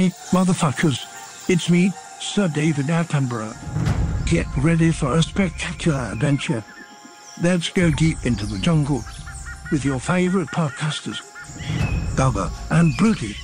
[0.00, 1.04] Hi, motherfuckers.
[1.50, 3.54] It's me, Sir David Attenborough.
[4.24, 6.64] Get ready for a spectacular adventure.
[7.42, 9.04] Let's go deep into the jungle
[9.70, 11.20] with your favorite podcasters,
[12.16, 13.36] Gubba and Broody.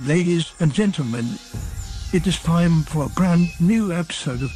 [0.00, 1.26] Ladies and gentlemen,
[2.14, 4.52] it is time for a brand new episode of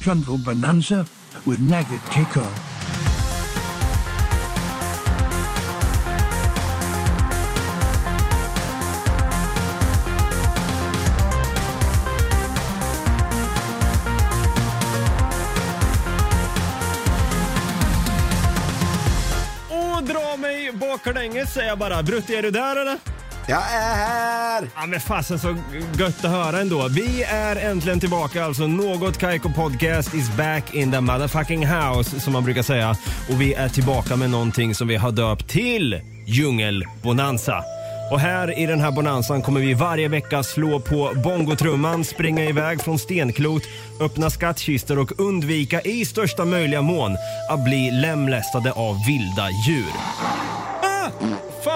[0.00, 1.06] Jungle Bonanza
[1.46, 2.75] with Nugget Kicker.
[21.56, 22.02] Säger jag bara.
[22.02, 22.98] Brutti, är du där eller?
[23.48, 24.68] Jag är här!
[24.76, 25.56] Ja men fasen så
[25.98, 26.88] gött att höra ändå.
[26.88, 28.66] Vi är äntligen tillbaka alltså.
[28.66, 32.90] Något Kaiko Podcast is back in the motherfucking house som man brukar säga.
[33.30, 37.64] Och vi är tillbaka med någonting som vi har döpt till Djungelbonanza.
[38.10, 42.82] Och här i den här bonanzan kommer vi varje vecka slå på bongotrumman, springa iväg
[42.82, 43.62] från stenklot,
[44.00, 47.16] öppna skattkistor och undvika i största möjliga mån
[47.50, 50.55] att bli lemlästade av vilda djur.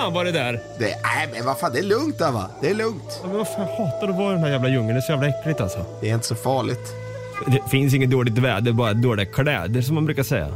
[0.01, 0.53] Fan var det där?
[0.79, 2.51] Det, nej men vad fan, det är lugnt där va?
[2.61, 3.21] Det är lugnt.
[3.23, 4.95] Ja, Men vad fan, jag hatar att vara i den här jävla djungeln.
[4.95, 5.85] Det är så jävla äckligt alltså.
[6.01, 6.95] Det är inte så farligt.
[7.47, 10.49] Det finns inget dåligt väder, bara dåliga kläder som man brukar säga.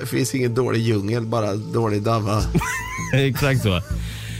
[0.00, 2.42] Det finns ingen dålig djungel, bara dålig dava.
[3.14, 3.80] Exakt så.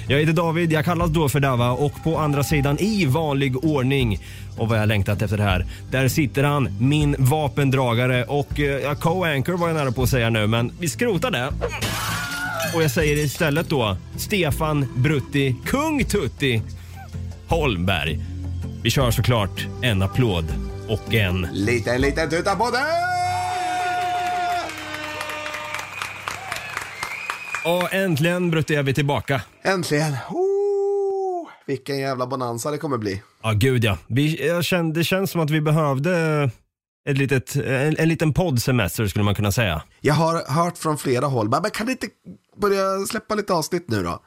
[0.08, 4.18] Jag heter David, jag kallas då för Dava och på andra sidan i vanlig ordning
[4.58, 5.66] och vad jag längtat efter det här.
[5.90, 10.46] Där sitter han, min vapendragare och eh, co-anchor var jag nära på att säga nu
[10.46, 11.52] men vi skrotar det.
[12.74, 16.62] Och jag säger istället då Stefan Brutti, kung Tutti
[17.48, 18.20] Holmberg.
[18.82, 20.44] Vi kör såklart en applåd
[20.88, 22.84] och en Liten, liten tuta på det!
[27.64, 29.42] Och äntligen Brutti är vi tillbaka.
[29.62, 30.12] Äntligen!
[30.30, 33.22] Oh, vilken jävla bonanza det kommer bli.
[33.42, 33.98] Ja, gud ja.
[34.06, 36.50] Vi, jag kände, det känns som att vi behövde
[37.10, 39.82] ett litet, en, en liten poddsemester skulle man kunna säga.
[40.00, 42.06] Jag har hört från flera håll, bara, men kan du inte
[42.60, 44.22] börja släppa lite avsnitt nu då?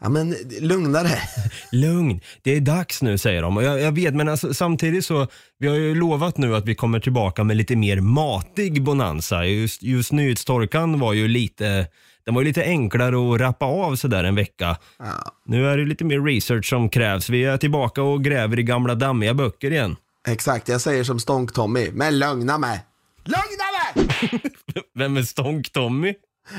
[0.00, 1.18] Ja men lugna dig.
[1.72, 3.56] Lugn, det är dags nu säger de.
[3.56, 5.26] Och jag, jag vet, men alltså, samtidigt så,
[5.58, 9.46] vi har ju lovat nu att vi kommer tillbaka med lite mer matig bonanza.
[9.46, 11.86] Just, just nyhetstorkan var ju lite,
[12.24, 14.76] den var ju lite enklare att rappa av sådär en vecka.
[14.98, 15.04] Ja,
[15.46, 17.28] Nu är det lite mer research som krävs.
[17.30, 19.96] Vi är tillbaka och gräver i gamla dammiga böcker igen.
[20.28, 22.86] Exakt, jag säger som Stonk-Tommy, men lugna mig.
[23.24, 23.64] Lugna
[24.04, 24.08] mig!
[24.94, 26.14] Vem är Stonk-Tommy?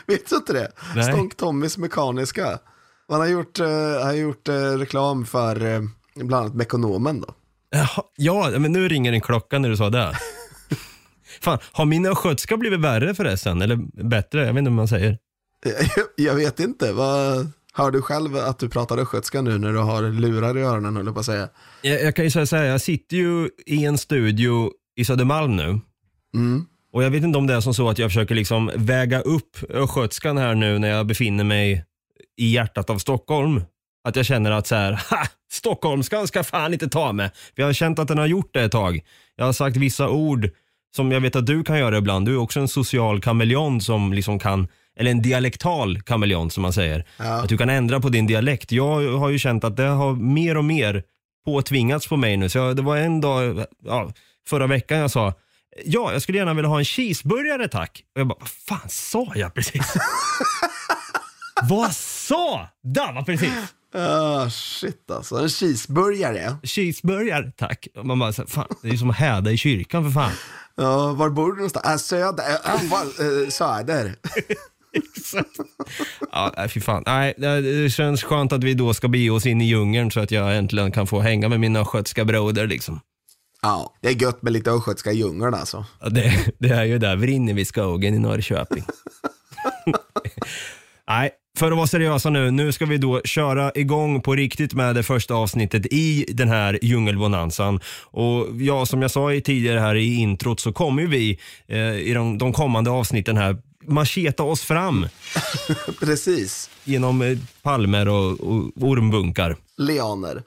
[0.07, 0.71] Vet du inte det?
[0.95, 1.03] Nej.
[1.03, 2.59] Stonk-Tommys Mekaniska.
[3.07, 3.67] Han har gjort, uh,
[4.03, 5.81] har gjort eh, reklam för uh,
[6.15, 7.27] bland annat Mekonomen då.
[7.69, 10.13] Jaha, Ja, men nu ringer en klocka när du sa det.
[11.41, 13.61] Fan, har min östgötska blivit värre förresten?
[13.61, 14.45] Eller bättre?
[14.45, 15.17] Jag vet inte hur man säger.
[16.15, 20.01] Jag vet inte, vad, hör du själv att du pratar östgötska nu när du har
[20.01, 21.49] lurar i öronen höll jag på att säga.
[21.81, 25.55] Jag, jag kan ju säga så här, jag sitter ju i en studio i Södermalm
[25.55, 25.79] nu.
[26.35, 26.65] Mm.
[26.93, 29.57] Och jag vet inte om det är som så att jag försöker liksom väga upp
[29.69, 31.85] östgötskan här nu när jag befinner mig
[32.37, 33.61] i hjärtat av Stockholm.
[34.03, 35.27] Att jag känner att så här, ha!
[35.51, 37.29] Stockholmskan ska fan inte ta mig.
[37.55, 38.99] För jag har känt att den har gjort det ett tag.
[39.35, 40.49] Jag har sagt vissa ord
[40.95, 42.25] som jag vet att du kan göra ibland.
[42.25, 44.67] Du är också en social kameleont som liksom kan,
[44.97, 47.05] eller en dialektal kameleont som man säger.
[47.17, 47.43] Ja.
[47.43, 48.71] Att du kan ändra på din dialekt.
[48.71, 51.03] Jag har ju känt att det har mer och mer
[51.45, 52.49] påtvingats på mig nu.
[52.49, 54.11] Så jag, det var en dag, ja,
[54.47, 55.33] förra veckan jag sa,
[55.85, 58.03] ja, jag skulle gärna vilja ha en cheeseburgare tack.
[58.15, 59.93] Och jag bara, vad fan sa jag precis?
[61.69, 63.53] vad sa Dava precis?
[63.95, 66.55] Ah, shit alltså, en cheeseburgare.
[66.63, 67.87] Cheeseburgare tack.
[68.03, 70.31] Man bara, fan, det är som att häda i kyrkan för fan.
[70.75, 71.85] Ja, var bor du någonstans?
[71.85, 72.43] Äh, söder.
[72.43, 74.15] Äh, äh, söder.
[76.31, 77.03] Ja, fy fan.
[77.05, 80.31] Nej, det känns skönt att vi då ska bege oss in i djungeln så att
[80.31, 82.99] jag äntligen kan få hänga med mina östgötska broder liksom.
[83.61, 85.85] Ja, det är gött med lite östgötska djungeln alltså.
[86.01, 88.83] Ja, det, det är ju där, Vrinne vid skogen i Norrköping.
[91.07, 94.95] Nej, för att vara seriösa nu, nu ska vi då köra igång på riktigt med
[94.95, 97.79] det första avsnittet i den här djungelbonanzan.
[98.03, 102.37] Och ja, som jag sa tidigare här i introt så kommer vi eh, i de,
[102.37, 103.57] de kommande avsnitten här
[103.87, 105.07] macheta oss fram
[105.99, 106.69] Precis.
[106.83, 109.57] genom eh, palmer och, och ormbunkar.
[109.77, 110.43] Leaner.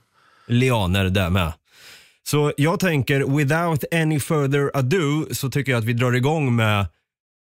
[0.46, 1.52] lianer där med.
[2.28, 6.86] Så jag tänker, without any further ado, så tycker jag att vi drar igång med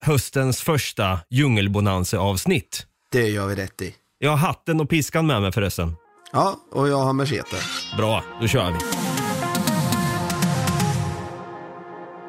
[0.05, 2.87] höstens första djungelbonanza-avsnitt.
[3.13, 3.95] Det gör vi rätt i.
[4.19, 5.97] Jag har hatten och piskan med mig förresten.
[6.33, 7.57] Ja, och jag har machete.
[7.97, 8.79] Bra, då kör vi.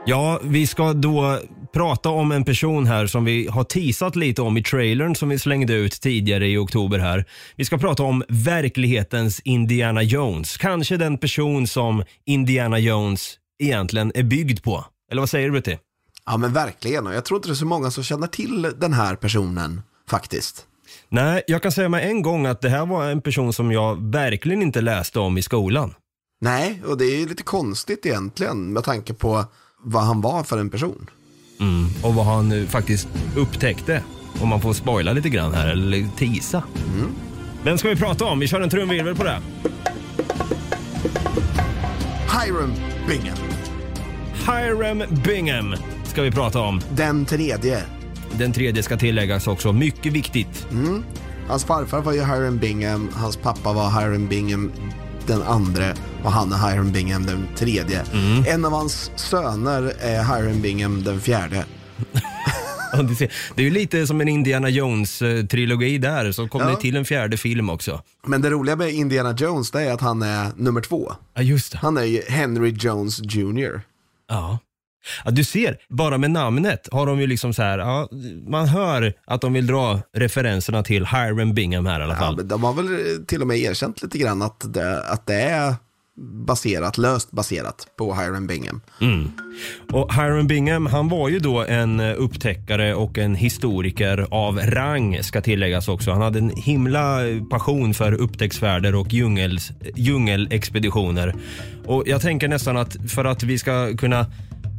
[0.05, 1.39] Ja, vi ska då
[1.73, 5.39] prata om en person här som vi har teasat lite om i trailern som vi
[5.39, 7.25] slängde ut tidigare i oktober här.
[7.55, 10.57] Vi ska prata om verklighetens Indiana Jones.
[10.57, 14.85] Kanske den person som Indiana Jones egentligen är byggd på.
[15.11, 15.77] Eller vad säger du Brutti?
[16.25, 18.93] Ja men verkligen, och jag tror inte det är så många som känner till den
[18.93, 20.65] här personen faktiskt.
[21.09, 24.11] Nej, jag kan säga med en gång att det här var en person som jag
[24.11, 25.93] verkligen inte läste om i skolan.
[26.41, 29.45] Nej, och det är ju lite konstigt egentligen med tanke på
[29.83, 31.09] vad han var för en person.
[31.59, 31.85] Mm.
[32.03, 34.03] Och vad han nu faktiskt upptäckte.
[34.41, 36.63] Om man får spoila lite grann här, eller tisa.
[36.97, 37.09] Mm.
[37.63, 38.39] Vem ska vi prata om?
[38.39, 39.39] Vi kör en trumvirvel på det.
[42.31, 42.73] Hiram
[43.07, 43.37] Bingham,
[44.47, 46.81] Hiram Bingham ska vi prata om.
[46.91, 47.83] den tredje.
[48.37, 49.73] Den tredje ska tilläggas också.
[49.73, 50.67] Mycket viktigt.
[51.47, 54.71] Hans farfar var ju Hiram Bingham, hans pappa var Hiram Bingham
[55.29, 55.93] den andra
[56.23, 58.03] och han är Hiram Bingham den tredje.
[58.47, 61.65] En av hans söner är Hiram Bingham den fjärde.
[63.55, 66.69] Det är ju lite som en Indiana Jones-trilogi där, så kom Ja.
[66.69, 68.01] det till en fjärde film också.
[68.27, 71.11] Men det roliga med Indiana Jones det är att han är nummer två.
[71.33, 71.77] Ja, just det.
[71.77, 73.81] Han är ju Henry Jones Jr.
[74.29, 74.59] Ja.
[75.25, 75.31] Ja.
[75.31, 78.09] Du ser, bara med namnet har de ju liksom så här, ja,
[78.47, 82.35] man hör att de vill dra referenserna till Hiram Bingham här i alla Ja, fall.
[82.37, 82.89] men de har väl
[83.25, 85.75] till och med erkänt lite grann att det, att det är
[86.45, 88.81] baserat, löst baserat på Hiram Bingham.
[89.91, 95.41] Och Hiram Bingham, han var ju då en upptäckare och en historiker av rang ska
[95.41, 96.11] tilläggas också.
[96.11, 97.19] Han hade en himla
[97.49, 101.35] passion för upptäcktsfärder och djungels, djungelexpeditioner.
[101.85, 104.25] Och jag tänker nästan att för att vi ska kunna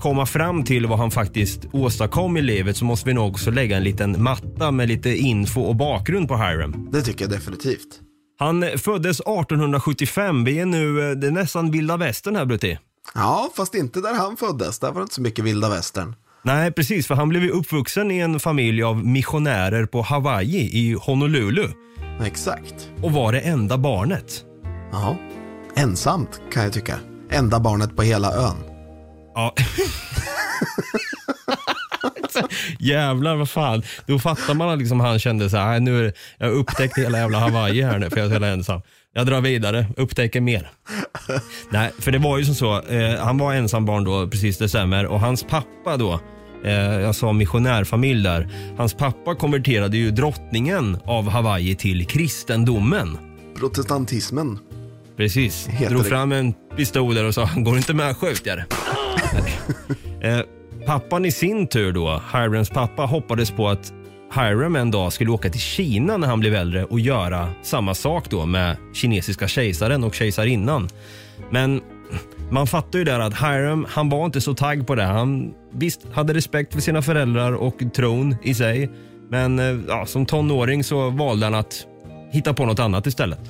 [0.00, 3.76] komma fram till vad han faktiskt åstadkom i livet så måste vi nog också lägga
[3.76, 6.88] en liten matta med lite info och bakgrund på Hiram.
[6.92, 8.00] Det tycker jag definitivt.
[8.38, 10.44] Han eh, föddes 1875.
[10.44, 12.78] Vi är nu, eh, det är nästan vilda västern här Brutti.
[13.14, 14.78] Ja, fast inte där han föddes.
[14.78, 16.14] Där var det inte så mycket vilda västern.
[16.42, 17.06] Nej, precis.
[17.06, 21.68] För han blev ju uppvuxen i en familj av missionärer på Hawaii i Honolulu
[22.24, 22.90] Exakt.
[23.02, 24.44] och var det enda barnet.
[24.92, 25.16] Ja.
[25.76, 26.96] Ensamt kan jag tycka.
[27.30, 28.69] Enda barnet på hela ön.
[29.34, 29.54] Ja.
[32.78, 33.82] Jävlar vad fan.
[34.06, 36.52] Då fattar man att liksom han kände så här, "Nej, nu är det, jag har
[36.54, 38.80] upptäckt hela jävla Hawaii här nu för jag är så jävla ensam.
[39.12, 40.70] Jag drar vidare, upptäcker mer.
[41.70, 44.68] Nej, för det var ju som så, eh, han var ensam barn då, precis det
[44.68, 45.06] stämmer.
[45.06, 46.20] Och hans pappa då,
[46.64, 48.48] eh, jag sa missionärfamilj där.
[48.76, 53.18] Hans pappa konverterade ju drottningen av Hawaii till kristendomen.
[53.58, 54.58] Protestantismen.
[55.16, 55.66] Precis.
[55.66, 56.08] Heter Drog det.
[56.08, 58.64] fram en pistol där och sa, går inte med skjut jag dig."
[60.20, 60.40] eh,
[60.86, 63.92] Pappan i sin tur då, Hirams pappa, hoppades på att
[64.34, 68.30] Hiram en dag skulle åka till Kina när han blev äldre och göra samma sak
[68.30, 70.88] då med kinesiska kejsaren och kejsarinnan.
[71.50, 71.80] Men
[72.50, 75.04] man fattar ju där att Hiram, han var inte så tagg på det.
[75.04, 78.90] Han visst hade respekt för sina föräldrar och tron i sig.
[79.30, 81.86] Men eh, ja, som tonåring så valde han att
[82.32, 83.40] hitta på något annat istället.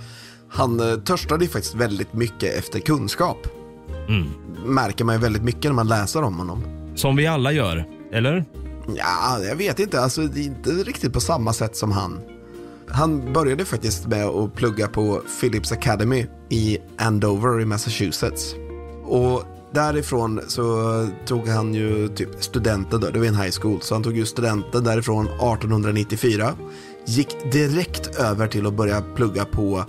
[0.48, 3.59] Han eh, törstade ju faktiskt väldigt mycket efter kunskap.
[4.10, 4.28] Mm.
[4.64, 6.62] Märker man ju väldigt mycket när man läser om honom.
[6.94, 8.44] Som vi alla gör, eller?
[8.96, 10.00] Ja, jag vet inte.
[10.00, 12.20] Alltså, det är inte riktigt på samma sätt som han.
[12.88, 18.54] Han började faktiskt med att plugga på Phillips Academy i Andover i Massachusetts.
[19.04, 23.94] Och därifrån så tog han ju typ studenten då, det var en high school, så
[23.94, 26.52] han tog ju studenten därifrån 1894.
[27.06, 29.84] Gick direkt över till att börja plugga på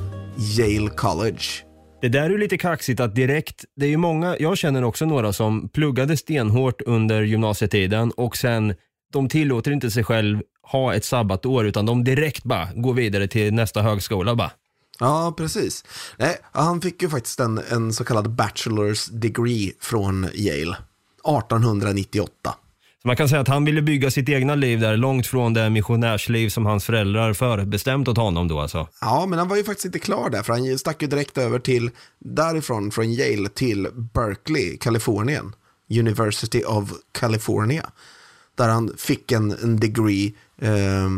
[0.58, 1.71] Yale College.
[2.02, 5.06] Det där är ju lite kaxigt att direkt, det är ju många, jag känner också
[5.06, 8.74] några som pluggade stenhårt under gymnasietiden och sen,
[9.14, 13.54] de tillåter inte sig själv ha ett sabbatår utan de direkt bara går vidare till
[13.54, 14.52] nästa högskola bara.
[15.00, 15.86] Ja, precis.
[16.18, 20.78] Nej, han fick ju faktiskt en, en så kallad bachelor's degree från Yale
[21.24, 22.56] 1898.
[23.02, 25.70] Så man kan säga att han ville bygga sitt egna liv där långt från det
[25.70, 28.88] missionärsliv som hans föräldrar förbestämt åt honom då alltså.
[29.02, 31.60] Ja, men han var ju faktiskt inte klar där, för han stack ju direkt över
[31.60, 31.90] till,
[32.20, 35.54] därifrån, från Yale till Berkeley, Kalifornien.
[36.00, 37.90] University of California.
[38.56, 41.10] Där han fick en, en degree eh,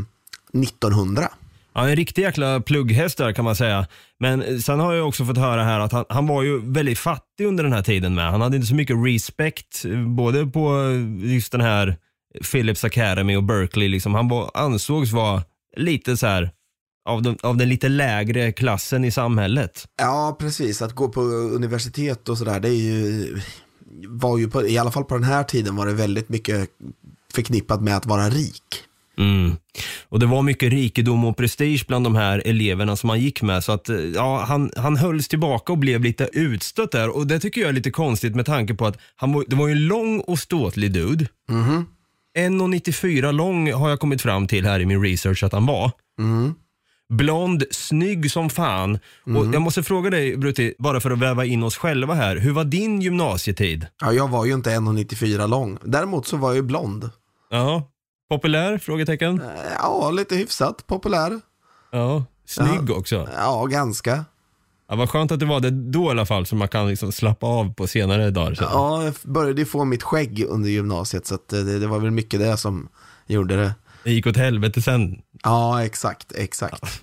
[0.53, 1.29] 1900.
[1.75, 3.87] Ja, en riktig jäkla plugghäst där kan man säga.
[4.19, 6.99] Men eh, sen har jag också fått höra här att han, han var ju väldigt
[6.99, 8.31] fattig under den här tiden med.
[8.31, 11.97] Han hade inte så mycket respekt eh, både på eh, just den här
[12.51, 13.87] Phillips Academy och Berkeley.
[13.87, 14.13] Liksom.
[14.13, 15.43] Han var, ansågs vara
[15.77, 16.51] lite så här
[17.09, 19.85] av den, av den lite lägre klassen i samhället.
[19.97, 20.81] Ja, precis.
[20.81, 23.39] Att gå på universitet och sådär, det är ju,
[24.07, 26.69] var ju på, i alla fall på den här tiden var det väldigt mycket
[27.33, 28.83] förknippat med att vara rik.
[29.17, 29.55] Mm.
[30.09, 33.63] Och det var mycket rikedom och prestige bland de här eleverna som han gick med.
[33.63, 37.15] Så att eh, ja, han, han hölls tillbaka och blev lite utstött där.
[37.15, 39.67] Och det tycker jag är lite konstigt med tanke på att han var, det var
[39.67, 41.27] ju en lång och ståtlig dude.
[42.37, 45.91] 1,94 lång har jag kommit fram till här i min research att han var.
[47.09, 48.99] Blond, snygg som fan.
[49.25, 52.35] Och jag måste fråga dig Brutti, bara för att väva in oss själva här.
[52.37, 53.87] Hur var din gymnasietid?
[54.01, 55.77] Ja, jag var ju inte 1,94 lång.
[55.83, 57.09] Däremot så var jag ju blond.
[57.49, 57.89] Ja,
[58.35, 58.77] populär?
[58.77, 59.41] Frågetecken.
[59.41, 59.47] Eh,
[59.79, 61.39] Ja, lite hyfsat populär.
[61.91, 63.29] Ja, snygg också.
[63.37, 64.25] Ja, ganska.
[64.89, 67.11] Ja, vad skönt att det var det då i alla fall, så man kan liksom
[67.11, 68.53] slappa av på senare dagar.
[68.55, 68.63] Så.
[68.63, 72.39] Ja, jag började få mitt skägg under gymnasiet så eh, det, det var väl mycket
[72.39, 72.89] det som
[73.27, 73.73] gjorde det.
[74.03, 75.21] Det gick åt helvete sen.
[75.43, 76.83] Ja, exakt, exakt.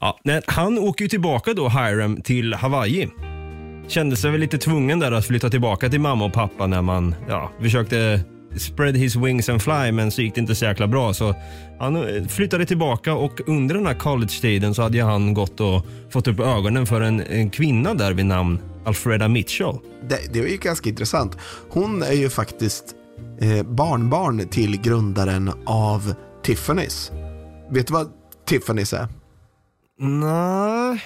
[0.00, 3.08] Ja, nej, han åker ju tillbaka då, Hiram, till Hawaii.
[3.88, 7.14] Kände sig väl lite tvungen där att flytta tillbaka till mamma och pappa när man
[7.28, 8.20] ja, försökte
[8.56, 11.14] spread his wings and fly men så gick det inte så jäkla bra.
[11.14, 11.34] Så
[11.78, 16.28] han eh, flyttade tillbaka och under den här college-tiden så hade han gått och fått
[16.28, 19.78] upp ögonen för en, en kvinna där vid namn Alfreda Mitchell.
[20.08, 21.36] Det, det är ju ganska intressant.
[21.70, 22.94] Hon är ju faktiskt
[23.40, 26.14] eh, barnbarn till grundaren av
[26.44, 27.12] Tiffany's.
[27.70, 28.12] Vet du vad
[28.48, 29.08] Tiffany's är?
[29.98, 31.02] Nej.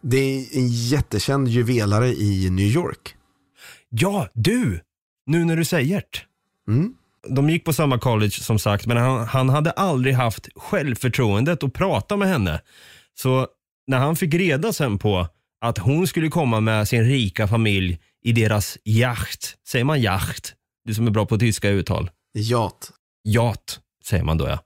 [0.00, 3.14] Det är en jättekänd juvelare i New York.
[3.88, 4.80] Ja, du!
[5.26, 6.31] Nu när du säger det.
[6.68, 6.94] Mm.
[7.28, 11.72] De gick på samma college som sagt, men han, han hade aldrig haft självförtroendet att
[11.72, 12.60] prata med henne.
[13.14, 13.46] Så
[13.86, 15.28] när han fick reda sen på
[15.64, 20.54] att hon skulle komma med sin rika familj i deras yacht, säger man yacht?
[20.84, 22.10] Du som är bra på tyska uttal.
[22.34, 22.90] Jat.
[23.28, 24.58] Yacht, säger man då ja.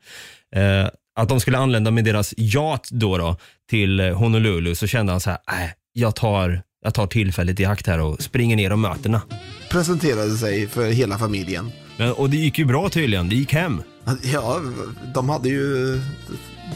[0.61, 3.37] Eh, att de skulle anlända med deras yacht då, då
[3.71, 7.87] till Honolulu så kände han så här, äh, jag tar, jag tar tillfället i akt
[7.87, 9.21] här och springer ner och möter.
[9.71, 11.73] Presenterade sig för hela familjen.
[11.97, 13.83] Men, och det gick ju bra tydligen, det gick hem.
[14.23, 14.61] Ja,
[15.15, 16.00] de hade ju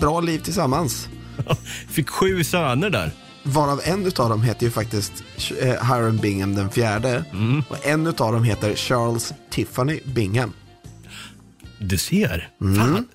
[0.01, 1.09] bra liv tillsammans.
[1.89, 3.11] Fick sju söner där.
[3.43, 5.13] Varav en utav dem heter ju faktiskt
[5.61, 7.25] eh, Hiram Bingham den fjärde.
[7.69, 10.53] Och en utav dem heter Charles Tiffany Bingham.
[11.79, 12.49] Du ser.
[12.59, 13.09] Fan.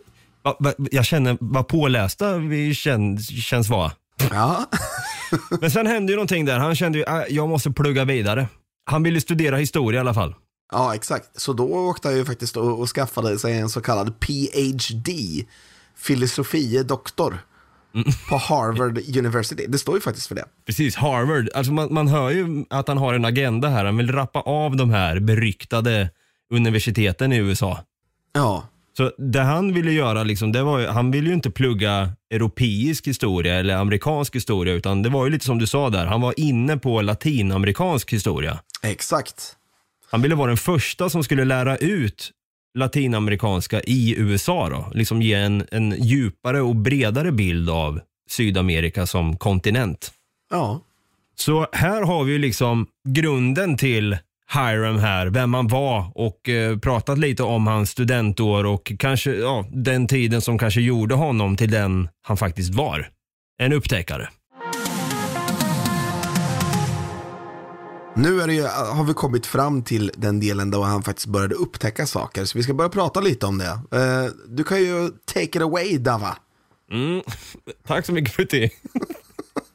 [0.43, 3.91] Va, va, jag känner vad pålästa vi kän, känns vara.
[4.31, 4.69] Ja,
[5.61, 6.59] Men sen hände ju någonting där.
[6.59, 8.47] Han kände ju att jag måste plugga vidare.
[8.85, 10.35] Han ville studera historia i alla fall.
[10.71, 11.41] Ja exakt.
[11.41, 15.11] Så då åkte han ju faktiskt och, och skaffade sig en så kallad PhD,
[15.97, 17.37] filosofie doktor,
[18.29, 19.65] på Harvard University.
[19.67, 20.45] Det står ju faktiskt för det.
[20.65, 21.49] Precis, Harvard.
[21.53, 23.85] Alltså man, man hör ju att han har en agenda här.
[23.85, 26.09] Han vill rappa av de här beryktade
[26.53, 27.79] universiteten i USA.
[28.33, 28.67] Ja,
[28.97, 33.07] Så det han ville göra, liksom, det var ju, han ville ju inte plugga europeisk
[33.07, 36.33] historia eller amerikansk historia, utan det var ju lite som du sa där, han var
[36.39, 38.59] inne på latinamerikansk historia.
[38.83, 39.55] exakt.
[40.11, 42.31] Han ville vara den första som skulle lära ut
[42.77, 44.91] latinamerikanska i USA då.
[44.93, 50.11] Liksom ge en, en djupare och bredare bild av Sydamerika som kontinent.
[50.51, 50.81] Ja,
[51.35, 54.17] Så här har vi liksom grunden till
[54.53, 59.65] Hiram här, vem han var och eh, pratat lite om hans studentår och kanske ja,
[59.71, 63.09] den tiden som kanske gjorde honom till den han faktiskt var.
[63.57, 64.29] En upptäckare.
[68.15, 71.55] Nu är det ju, har vi kommit fram till den delen då han faktiskt började
[71.55, 72.45] upptäcka saker.
[72.45, 73.97] Så vi ska börja prata lite om det.
[73.99, 76.37] Eh, du kan ju take it away, Dava.
[76.91, 77.21] Mm.
[77.87, 78.69] Tack så mycket för det.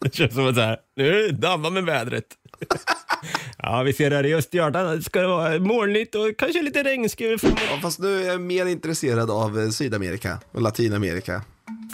[0.03, 2.25] Det känns som att så här, nu är det damma med vädret.
[3.63, 7.41] Ja, vi ser här i Östergötland ska det vara molnigt och kanske lite regnskur.
[7.43, 11.43] Ja, fast nu är jag mer intresserad av eh, Sydamerika och Latinamerika.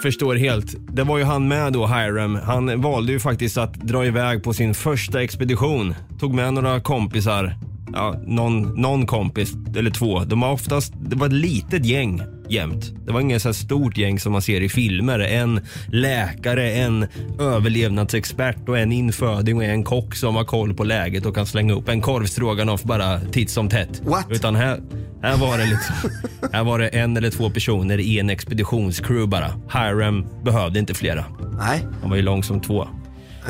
[0.03, 0.75] Förstår helt.
[0.95, 2.39] Det var ju han med då, Hiram.
[2.45, 5.95] Han valde ju faktiskt att dra iväg på sin första expedition.
[6.19, 7.57] Tog med några kompisar.
[7.93, 10.25] Ja, någon, någon kompis, eller två.
[10.25, 12.93] De var oftast, det var ett litet gäng jämt.
[13.07, 15.19] Det var inget så här stort gäng som man ser i filmer.
[15.19, 17.07] En läkare, en
[17.41, 21.75] överlevnadsexpert och en inföding och en kock som har koll på läget och kan slänga
[21.75, 24.01] upp en korvstroganoff bara titt som tätt.
[24.05, 24.27] What?
[24.31, 24.81] Utan här,
[25.23, 26.11] här var det liksom,
[26.53, 29.51] här var det en eller två personer i en expeditionscrew bara.
[29.73, 31.25] Hiram behövde inte flera.
[31.59, 32.89] Nej, Han var ju lång som två.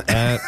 [0.06, 0.40] Eh,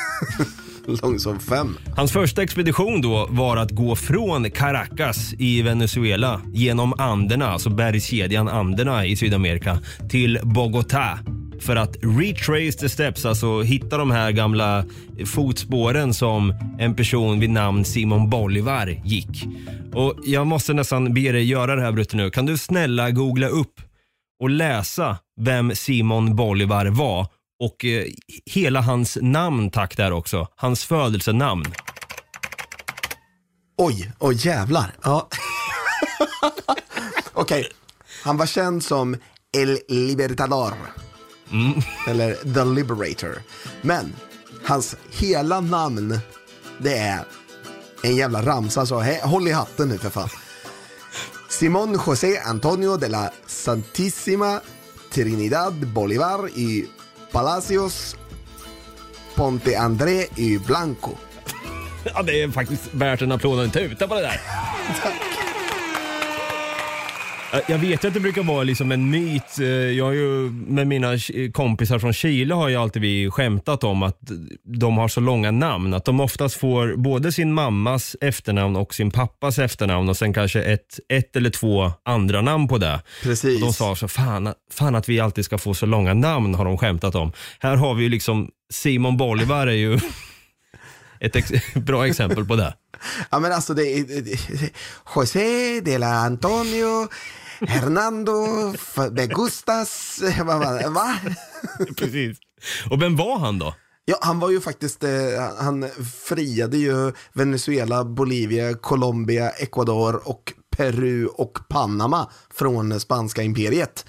[0.89, 1.77] lång som fem.
[1.97, 8.49] Hans första expedition då var att gå från Caracas i Venezuela genom Anderna, alltså bergskedjan
[8.49, 9.79] Anderna i Sydamerika,
[10.09, 11.19] till Bogotá
[11.61, 14.85] för att retrace the steps, alltså hitta de här gamla
[15.27, 19.47] fotspåren som en person vid namn Simon Bolivar gick.
[19.93, 22.31] Och jag måste nästan be dig göra det här Brutte nu.
[22.31, 23.81] Kan du snälla googla upp
[24.41, 27.27] och läsa vem Simon Bolivar var
[27.61, 28.07] och eh,
[28.47, 30.49] hela hans namn tack där också.
[30.57, 31.65] Hans födelsenamn.
[33.79, 34.95] Oj, oj jävlar.
[35.03, 35.29] Ja.
[37.33, 37.69] Okej,
[38.25, 39.17] han var känd som
[39.57, 40.73] El Libertador.
[42.09, 43.43] Eller The Liberator.
[43.83, 44.13] Men
[44.65, 46.19] hans hela namn,
[46.79, 47.25] det är
[48.03, 48.87] en jävla ramsa.
[48.87, 50.29] Så he- håll i hatten nu för fan.
[51.51, 54.61] Simón José Antonio de la Santísima
[55.13, 56.87] Trinidad Bolívar y
[57.33, 58.17] Palacios
[59.35, 61.15] Ponte André y Blanco.
[62.05, 64.41] Ja, det är faktiskt värt en applåd och en tuta på det där.
[67.53, 69.59] Eh, Jag vet att det brukar vara liksom en myt.
[69.61, 71.09] eh, Jag ju med mina
[71.53, 74.19] kompisar från Chile har ju alltid vi skämtat om att
[74.65, 75.95] de har så långa namn.
[75.95, 80.63] Att de oftast får både sin mammas efternamn och sin pappas efternamn och sen kanske
[80.63, 83.01] ett, ett eller två andra namn på det.
[83.23, 83.55] Precis.
[83.63, 86.65] Och de sa så, fan, fan att vi alltid ska få så långa namn har
[86.65, 87.33] de skämtat om.
[87.59, 89.99] Här har vi ju liksom, Simon Bolivar är ju
[91.21, 92.75] ett ex bra exempel på det.
[93.31, 94.73] Ja men alltså det är det-
[95.17, 97.09] José de la Antonio
[97.61, 98.47] Hernando
[99.13, 100.19] de Gustas,
[100.79, 100.89] det?
[100.89, 101.19] Va?
[101.97, 102.39] Precis.
[102.91, 103.75] Och vem var han då?
[104.05, 105.11] Ja, han var ju faktiskt, eh,
[105.59, 105.87] han
[106.25, 114.07] friade ju Venezuela, Bolivia, Colombia, Ecuador och Peru och Panama från spanska imperiet.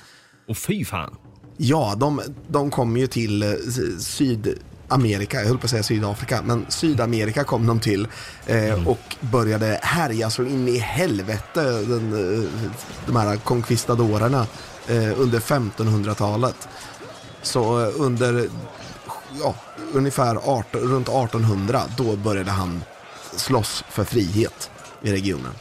[0.48, 1.16] Och fy fan.
[1.58, 3.50] Ja, de, de kom ju till eh,
[4.90, 8.08] Sydamerika, jag höll på att säga Sydafrika, men Sydamerika kom de till
[8.46, 12.50] eh, och började härja så in i helvete, den, eh,
[13.06, 14.48] de här conquistadorerna
[14.88, 16.68] eh, under 1500-talet.
[17.42, 18.50] Så eh, under,
[19.42, 19.56] ja,
[19.94, 22.84] ungefär 18, runt 1800, då började han
[23.36, 24.70] slåss för frihet
[25.02, 25.54] i regionen.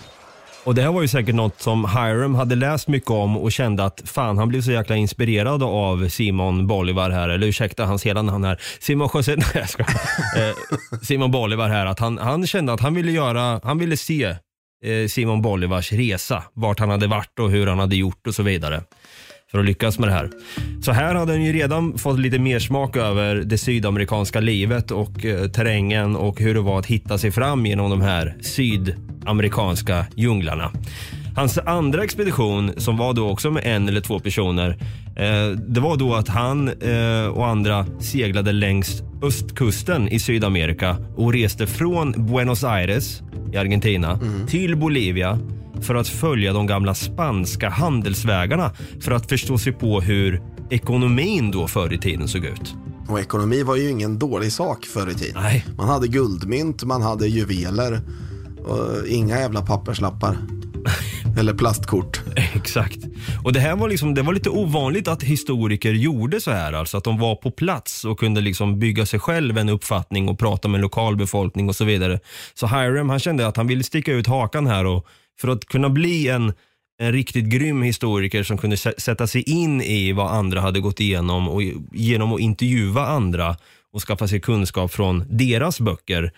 [0.68, 3.84] Och det här var ju säkert något som Hiram hade läst mycket om och kände
[3.84, 8.22] att fan han blev så jäkla inspirerad av Simon Bolivar här, eller ursäkta hans hela
[8.22, 8.60] namn här.
[8.80, 9.82] Simon José, nej jag ska.
[9.82, 10.54] eh,
[11.02, 14.24] Simon Bolivar här, att han, han kände att han ville göra, han ville se
[14.84, 18.42] eh, Simon Bolivars resa, vart han hade varit och hur han hade gjort och så
[18.42, 18.82] vidare.
[19.50, 20.30] För att lyckas med det här.
[20.82, 25.24] Så här hade han ju redan fått lite mer smak över det sydamerikanska livet och
[25.24, 30.72] eh, terrängen och hur det var att hitta sig fram genom de här sydamerikanska djunglarna.
[31.36, 34.70] Hans andra expedition, som var då också med en eller två personer,
[35.16, 41.32] eh, det var då att han eh, och andra seglade längs östkusten i Sydamerika och
[41.32, 45.38] reste från Buenos Aires i Argentina till Bolivia
[45.84, 51.68] för att följa de gamla spanska handelsvägarna för att förstå sig på hur ekonomin då
[51.68, 52.74] förr i tiden såg ut.
[53.08, 55.42] Och ekonomi var ju ingen dålig sak förr i tiden.
[55.42, 55.66] Nej.
[55.76, 58.00] Man hade guldmynt, man hade juveler
[58.64, 60.36] och inga jävla papperslappar.
[61.38, 62.20] Eller plastkort.
[62.54, 62.98] Exakt.
[63.44, 66.72] Och det här var, liksom, det var lite ovanligt att historiker gjorde så här.
[66.72, 70.38] Alltså att de var på plats och kunde liksom bygga sig själv en uppfattning och
[70.38, 72.20] prata med lokalbefolkning och så vidare.
[72.54, 75.06] Så Hiram han kände att han ville sticka ut hakan här och
[75.40, 76.52] för att kunna bli en,
[77.00, 81.00] en riktigt grym historiker som kunde sä- sätta sig in i vad andra hade gått
[81.00, 83.56] igenom och genom att intervjua andra
[83.92, 86.32] och skaffa sig kunskap från deras böcker.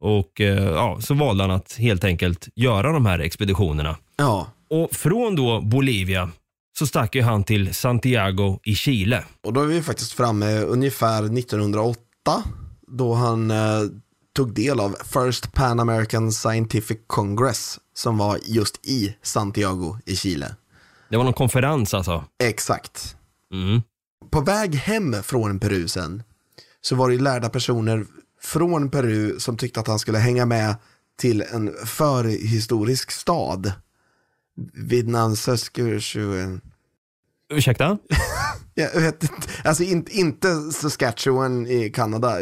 [0.00, 3.96] Och eh, ja, så valde han att helt enkelt göra de här expeditionerna.
[4.16, 6.30] Ja, Och från då Bolivia
[6.78, 9.24] så stack ju han till Santiago i Chile.
[9.46, 11.98] och då är vi faktiskt framme ungefär 1908
[12.88, 13.56] då han eh,
[14.34, 20.56] tog del av First Pan American Scientific Congress som var just i Santiago i Chile.
[21.08, 22.24] Det var någon konferens alltså.
[22.42, 23.16] Exakt.
[23.52, 23.82] Mm.
[24.30, 26.22] På väg hem från Peru sen
[26.80, 28.06] så var det lärda personer
[28.40, 30.76] från Peru som tyckte att han skulle hänga med
[31.18, 33.72] till en förhistorisk stad
[34.72, 36.60] vid namn Saskatchewan.
[37.52, 37.98] Ursäkta?
[38.74, 42.38] Jag vet inte, alltså inte, inte Saskatchewan i Kanada.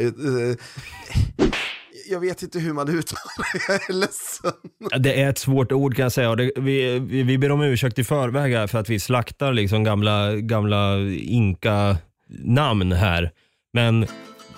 [2.12, 4.52] Jag vet inte hur man uttalar det, jag är ledsen.
[4.98, 6.30] Det är ett svårt ord kan jag säga.
[6.30, 9.52] Och det, vi, vi, vi ber om ursäkt i förväg här för att vi slaktar
[9.52, 13.30] liksom gamla, gamla inka-namn här.
[13.72, 14.06] Men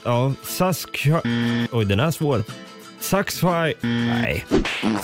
[0.05, 1.09] ja, Sask...
[1.73, 2.43] Oj, den är svår.
[3.01, 3.75] Saxai...
[3.83, 4.45] Nej.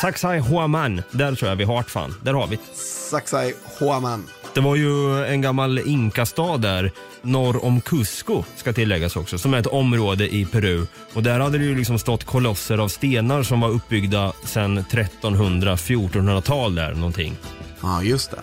[0.00, 1.02] Saxai Huaman.
[1.10, 2.14] Där tror jag vi har fan.
[2.22, 2.76] Där har vi det.
[3.10, 4.24] Saxai Huaman.
[4.54, 9.58] Det var ju en gammal inkastad där norr om Cusco ska tilläggas också, som är
[9.58, 10.86] ett område i Peru.
[11.14, 16.74] Och där hade det ju liksom stått kolosser av stenar som var uppbyggda sedan 1300-1400-tal
[16.74, 17.36] där någonting.
[17.82, 18.40] Ja, just det.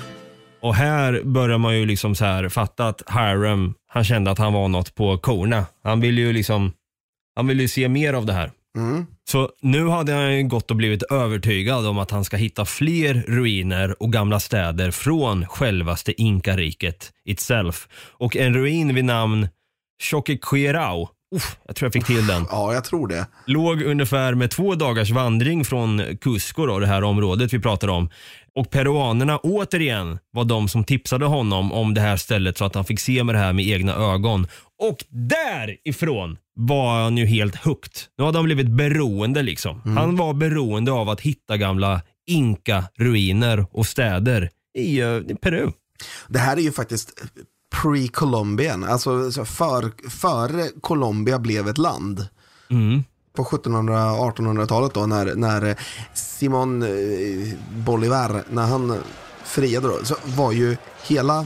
[0.61, 4.53] Och här börjar man ju liksom så här fatta att Hiram, han kände att han
[4.53, 5.65] var något på korna.
[5.83, 6.71] Han ville ju liksom,
[7.35, 8.51] han ville ju se mer av det här.
[8.77, 9.05] Mm.
[9.29, 13.13] Så nu hade han ju gått och blivit övertygad om att han ska hitta fler
[13.27, 17.87] ruiner och gamla städer från självaste inkariket itself.
[18.11, 19.47] Och en ruin vid namn
[20.03, 23.27] Choquequirao, Uff, jag tror jag fick till den, Ja, jag tror det.
[23.45, 28.09] låg ungefär med två dagars vandring från Cusco, då, det här området vi pratar om.
[28.57, 32.85] Och peruanerna återigen var de som tipsade honom om det här stället så att han
[32.85, 34.47] fick se med det här med egna ögon.
[34.79, 37.91] Och därifrån var han ju helt hooked.
[38.17, 39.81] Nu hade han blivit beroende liksom.
[39.97, 45.71] Han var beroende av att hitta gamla inka-ruiner och städer i eh, Peru.
[46.27, 47.23] Det här är ju faktiskt
[47.75, 52.27] pre-Colombian, alltså så för, före Colombia blev ett land.
[53.37, 55.75] På 1700-1800-talet då när, när
[56.13, 56.89] Simon eh,
[57.71, 59.03] Bolivar, när han
[59.43, 61.45] friade då, så var ju hela,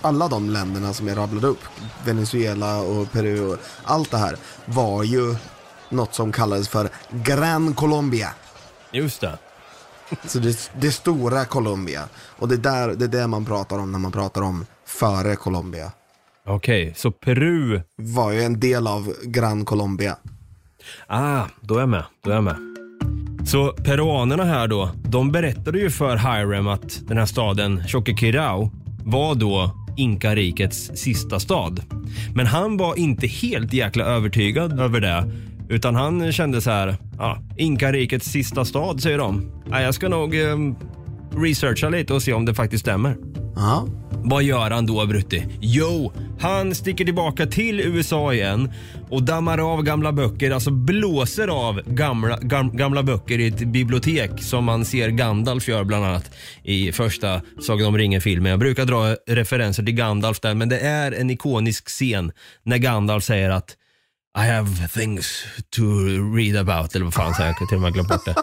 [0.00, 1.60] alla de länderna som jag rabblade upp,
[2.04, 5.34] Venezuela och Peru och allt det här, var ju
[5.88, 8.28] något som kallades för Gran Colombia.
[8.92, 9.38] Just det.
[10.26, 12.02] Så det, det stora Colombia.
[12.14, 15.92] Och det, där, det är det man pratar om när man pratar om före Colombia.
[16.46, 17.80] Okej, så Peru.
[17.96, 20.16] Var ju en del av Gran Colombia.
[21.06, 22.04] Ah, då är jag med.
[22.24, 22.56] Då är jag med.
[23.46, 28.70] Så peruanerna här då, de berättade ju för Hiram att den här staden Choquequirao
[29.04, 31.82] var då Inkarikets sista stad.
[32.34, 35.32] Men han var inte helt jäkla övertygad över det.
[35.68, 39.52] Utan han kände så här, ja, Inkarikets sista stad säger de.
[39.70, 40.56] Jag ska nog eh,
[41.36, 43.16] researcha lite och se om det faktiskt stämmer.
[43.56, 43.86] Ja.
[44.24, 45.46] Vad gör han då Brutti?
[45.60, 48.72] Jo, han sticker tillbaka till USA igen
[49.10, 54.30] och dammar av gamla böcker, alltså blåser av gamla, gam, gamla böcker i ett bibliotek
[54.42, 56.30] som man ser Gandalf gör bland annat
[56.62, 58.50] i första Sagan om ringen-filmen.
[58.50, 63.24] Jag brukar dra referenser till Gandalf där men det är en ikonisk scen när Gandalf
[63.24, 63.76] säger att
[64.38, 65.82] i have things to
[66.36, 67.56] read about, eller vad fan säger jag?
[67.60, 68.34] Jag till och med glömt bort det.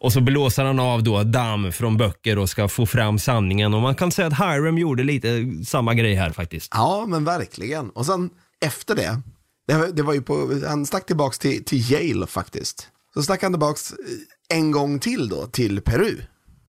[0.00, 3.74] Och så blåser han av då damm från böcker och ska få fram sanningen.
[3.74, 6.72] Och man kan säga att Hiram gjorde lite samma grej här faktiskt.
[6.74, 7.90] ja, men verkligen.
[7.90, 8.30] Och sen
[8.64, 9.20] efter det,
[9.66, 12.88] det, det var ju på, han stack tillbaks till, till Yale faktiskt.
[13.14, 16.16] Så stack han tillbaks eh, en gång till då, till Peru.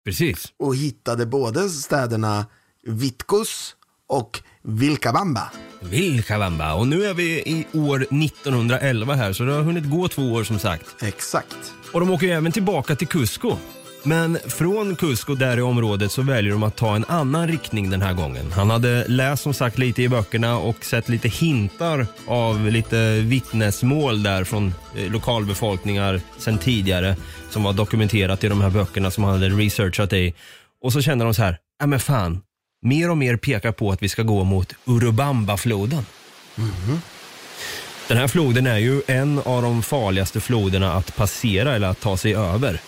[0.06, 0.46] Precis.
[0.60, 2.46] Och hittade både städerna
[2.88, 3.76] Vitcus
[4.10, 5.52] och Vilcabamba.
[5.80, 6.74] Vilcabamba.
[6.74, 10.44] Och nu är vi i år 1911 här så det har hunnit gå två år
[10.44, 11.04] som sagt.
[11.04, 11.74] Exakt.
[11.94, 13.58] Och de åker ju även tillbaka till Cusco.
[14.04, 18.02] Men från Cusco där i området så väljer de att ta en annan riktning den
[18.02, 18.52] här gången.
[18.52, 24.24] Han hade läst som sagt lite i böckerna och sett lite hintar av lite vittnesmål
[24.24, 27.16] där från eh, lokalbefolkningar sen tidigare
[27.50, 30.34] som var dokumenterat i de här böckerna som han hade researchat i.
[30.82, 32.42] Och så kände de så här, ja men fan,
[32.84, 36.06] mer och mer pekar på att vi ska gå mot Urubamba-floden.
[38.08, 42.18] Den här floden är ju en av de farligaste floderna att passera eller att ta
[42.18, 42.80] sig över.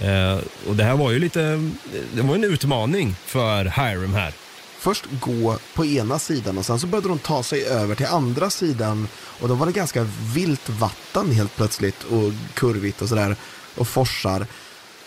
[0.00, 1.70] Eh, och det här var ju lite,
[2.14, 4.32] det var en utmaning för Hiram här.
[4.78, 8.50] Först gå på ena sidan och sen så började de ta sig över till andra
[8.50, 9.08] sidan.
[9.40, 13.36] Och då var det ganska vilt vatten helt plötsligt och kurvigt och sådär.
[13.76, 14.46] Och forsar.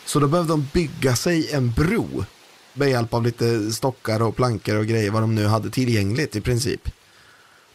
[0.05, 2.25] Så då behövde de bygga sig en bro.
[2.73, 6.41] Med hjälp av lite stockar och plankor och grejer vad de nu hade tillgängligt i
[6.41, 6.89] princip.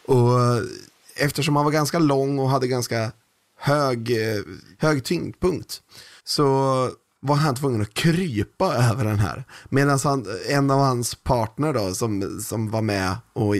[0.05, 0.39] Och
[1.15, 3.11] eftersom han var ganska lång och hade ganska
[3.59, 4.41] hög, eh,
[4.79, 5.81] hög tyngdpunkt
[6.23, 6.45] så
[7.19, 9.43] var han tvungen att krypa över den här.
[9.69, 13.55] Medan han, en av hans partner då som, som var med och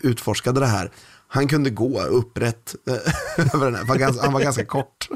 [0.00, 0.90] utforskade det här,
[1.28, 2.94] han kunde gå upprätt eh,
[3.54, 3.84] över den här.
[3.84, 5.08] Var ganska, han var ganska kort.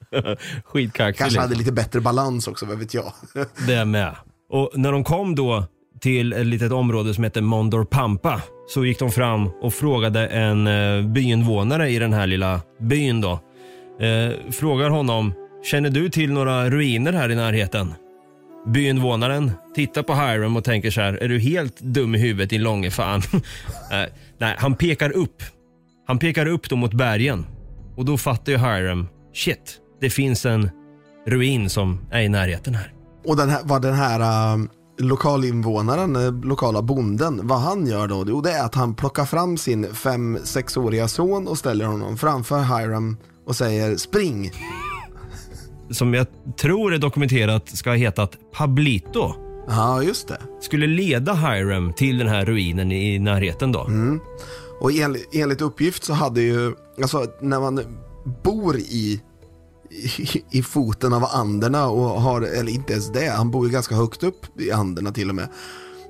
[0.64, 1.18] Skitkaxig.
[1.18, 1.58] Kanske hade liksom.
[1.58, 3.12] lite bättre balans också, vad vet jag.
[3.66, 4.16] Det är med.
[4.52, 5.64] Och när de kom då
[6.00, 10.66] till ett litet område som heter Mondor Pampa så gick de fram och frågade en
[10.66, 13.40] eh, byinvånare i den här lilla byn då.
[14.00, 15.32] Eh, frågar honom,
[15.64, 17.94] känner du till några ruiner här i närheten?
[18.66, 22.62] Byinvånaren tittar på Hiram och tänker så här, är du helt dum i huvudet din
[22.62, 23.22] långe fan?
[23.92, 25.42] Eh, nej, han pekar upp.
[26.06, 27.46] Han pekar upp då mot bergen.
[27.96, 30.70] Och då fattar ju Hiram, shit, det finns en
[31.26, 32.92] ruin som är i närheten här.
[33.24, 34.64] Och den här, vad den här uh,
[34.98, 39.56] lokalinvånaren, eh, lokala bonden, vad han gör då, jo, det är att han plockar fram
[39.56, 44.50] sin fem sexåriga son och ställer honom framför Hiram och säger spring.
[45.90, 46.26] som jag
[46.60, 49.34] tror är dokumenterat ska ha hetat Pablito
[49.68, 50.38] Ja, just det.
[50.60, 53.88] skulle leda Hiram till den här ruinen i närheten då.
[54.80, 57.80] Och enligt, enligt uppgift så hade ju, alltså när man
[58.44, 59.20] bor i,
[59.92, 63.94] i, i foten av Anderna och har, eller inte ens det, han bor ju ganska
[63.94, 65.48] högt upp i Anderna till och med.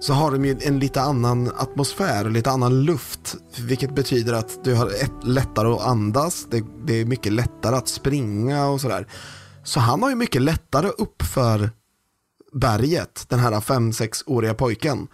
[0.01, 3.37] Så har de ju en lite annan atmosfär och lite annan luft.
[3.59, 7.89] Vilket betyder att du har ett, lättare att andas, det, det är mycket lättare att
[7.89, 9.07] springa och sådär.
[9.65, 11.71] Så han har ju mycket lättare upp för
[12.53, 15.09] berget, den här 5-6-åriga pojken.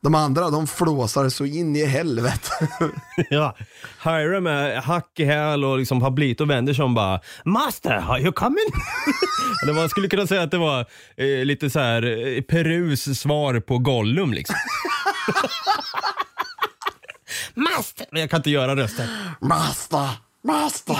[0.00, 2.50] De andra, de flåsar så in i helvete.
[3.30, 3.56] ja.
[4.04, 8.32] Hiram är hack i häl och liksom Pablito vänder sig om bara Master, are you
[8.32, 8.68] coming?
[9.62, 10.80] Eller man skulle kunna säga att det var
[11.16, 14.56] eh, lite så här eh, Perus svar på Gollum liksom.
[17.54, 18.06] Master!
[18.10, 19.08] Men jag kan inte göra rösten.
[19.40, 20.08] Master,
[20.44, 20.96] master.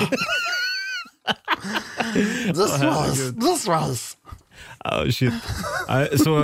[2.46, 4.16] this was, this was.
[4.84, 5.32] Oh, shit.
[6.24, 6.42] Så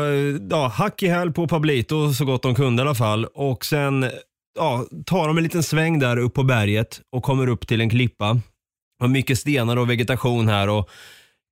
[0.50, 3.24] ja, hack i häl på Pablito så gott de kunde i alla fall.
[3.24, 4.10] Och sen
[4.58, 7.90] ja, tar de en liten sväng där upp på berget och kommer upp till en
[7.90, 8.40] klippa.
[9.00, 10.88] Har mycket stenar och vegetation här och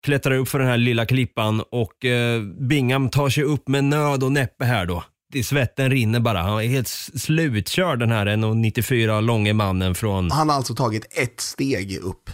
[0.07, 4.23] klättrar upp för den här lilla klippan och eh, Bingham tar sig upp med nöd
[4.23, 5.05] och näppe här då.
[5.33, 6.43] Det- Svetten rinner bara.
[6.43, 10.31] Han är helt slutkörd den här 1,94 långe mannen från...
[10.31, 12.31] Han har alltså tagit ett steg upp.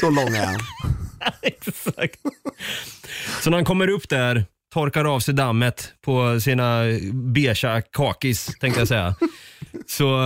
[0.00, 0.60] Så lång är han.
[1.42, 2.20] Exakt.
[3.42, 8.80] Så när han kommer upp där, torkar av sig dammet på sina beiga kakis, tänkte
[8.80, 9.14] jag säga.
[9.86, 10.18] Så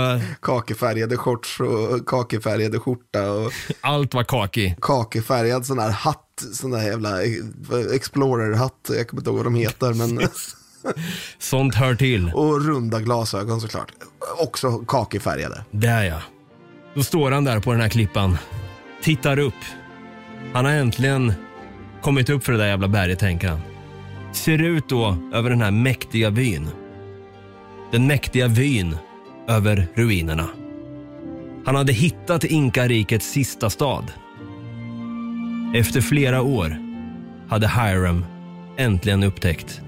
[0.43, 4.75] Kakefärgade shorts och kakefärgade skjorta och allt var kaki.
[4.81, 7.23] kakefärgad sån här hatt, sån där jävla
[7.95, 10.29] Explorer-hatt, jag kommer inte ihåg vad de heter, men
[11.39, 12.31] Sånt hör till.
[12.35, 13.93] och runda glasögon såklart.
[14.39, 15.65] Också kakefärgade.
[15.71, 16.23] Där ja.
[16.95, 18.39] Då står han där på den här klippan.
[19.03, 19.55] Tittar upp.
[20.53, 21.33] Han har äntligen
[22.03, 23.61] kommit upp för det där jävla berget, tänker han.
[24.33, 26.69] Ser ut då över den här mäktiga vyn.
[27.93, 28.97] Den mäktiga vyn
[29.49, 30.49] över ruinerna.
[31.65, 34.13] Han hade hittat Inkarikets sista stad.
[35.75, 36.77] Efter flera år
[37.49, 38.25] hade Hiram
[38.77, 39.81] äntligen upptäckt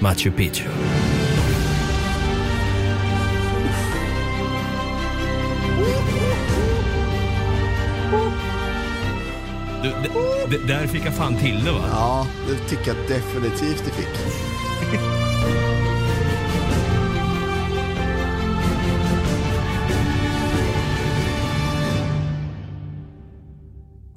[0.00, 0.64] Machu Picchu.
[9.82, 10.08] Du, d-
[10.50, 11.84] d- där fick jag fan till det va?
[11.90, 14.08] Ja, det tycker jag definitivt det fick.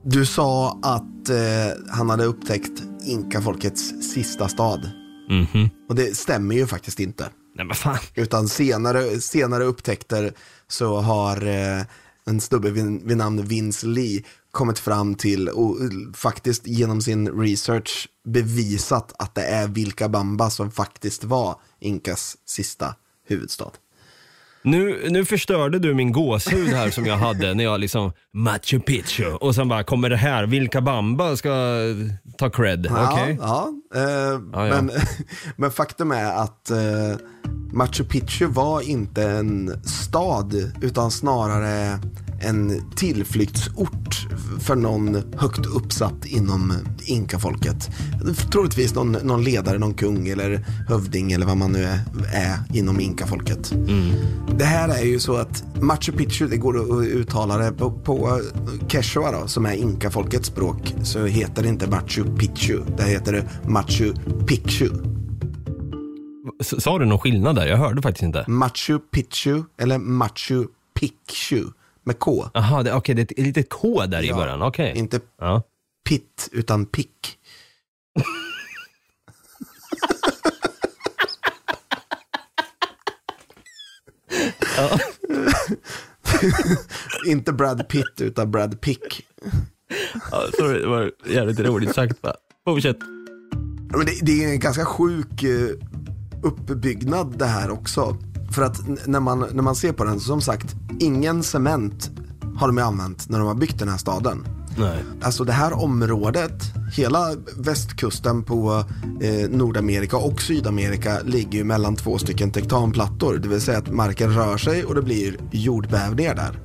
[0.04, 1.36] Du sa att eh,
[1.92, 4.90] han hade upptäckt inkafolkets sista stad.
[5.30, 5.70] Mhm.
[5.90, 7.30] Och det stämmer ju faktiskt inte.
[7.56, 7.98] Nej men fan.
[8.16, 10.34] Utan senare, senare upptäckter
[10.68, 11.82] så har eh,
[12.26, 17.30] en snubbe vid, vid namn Vince Lee kommit fram till och eh, faktiskt genom sin
[17.42, 22.96] research bevisat att det är Vilcabamba som faktiskt var Inkas sista
[23.28, 23.72] huvudstad.
[24.66, 29.26] Nu, nu förstörde du min gåshud här som jag hade när jag liksom Machu Picchu
[29.26, 31.50] och sen bara kommer det här, Vilka Bamba ska
[32.38, 32.88] ta cred.
[32.90, 34.02] Ja, ja, eh,
[34.54, 34.82] Ja, ja.
[34.82, 34.92] Men,
[35.56, 36.78] men faktum är att eh,
[37.74, 42.00] Machu Picchu var inte en stad utan snarare
[42.42, 44.28] en tillflyktsort
[44.60, 46.74] för någon högt uppsatt inom
[47.06, 47.90] inkafolket.
[48.52, 52.00] Troligtvis någon, någon ledare, någon kung eller hövding eller vad man nu är,
[52.34, 53.74] är inom inkafolket.
[54.58, 58.42] Det här är ju så att Machu Picchu, det går att uttala det på, på
[58.90, 62.80] Quechua då, som är inkafolkets språk, så heter det inte Machu Picchu.
[62.98, 64.14] Det heter det Machu
[64.48, 64.90] Picchu.
[66.62, 67.66] S- Sa du någon skillnad där?
[67.66, 68.46] Jag hörde faktiskt inte.
[68.48, 70.66] Machu Picchu eller Machu
[71.00, 71.64] Picchu
[72.06, 72.50] med K.
[72.54, 74.62] Jaha, det, okej, det är ett litet K där i Ja, början.
[74.62, 74.94] Okej.
[74.96, 75.64] Inte Ja.
[76.10, 77.38] pitt utan pick.
[87.28, 89.26] Inte Brad Pitt utan Brad Pick.
[90.32, 92.20] Ja, sorry, det var jävligt roligt sagt.
[92.66, 92.98] Fortsätt.
[93.90, 95.70] Men det, det är en ganska sjuk eh,
[96.44, 98.18] uppbyggnad det här också.
[98.56, 102.12] För att när man, när man ser på den, som sagt, ingen cement
[102.58, 104.48] har de ju använt när de har byggt den här staden.
[104.78, 105.04] Nej.
[105.22, 106.64] Alltså det här området,
[106.96, 108.84] hela västkusten på
[109.22, 113.38] eh, Nordamerika och Sydamerika ligger ju mellan två stycken tektonplattor.
[113.38, 116.60] Det vill säga att marken rör sig och det blir jordbävningar där.